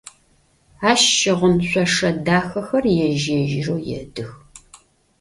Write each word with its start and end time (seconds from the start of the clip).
Aş 0.89 1.01
şığın 1.17 1.55
şsoşşe 1.67 2.09
daxexer 2.25 2.83
yêj- 2.95 3.23
yêjıreu 3.35 3.79
yêdıx. 3.89 4.31